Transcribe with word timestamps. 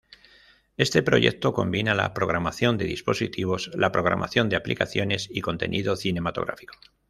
Este 0.77 1.03
proyecto 1.03 1.53
combina 1.53 1.93
la 1.93 2.15
programación 2.15 2.79
de 2.79 2.85
dispositivos, 2.85 3.69
la 3.75 3.91
programación 3.91 4.49
de 4.49 4.55
aplicaciones 4.55 5.27
y 5.29 5.41
contenido 5.41 5.95
cinematográfico. 5.95 6.73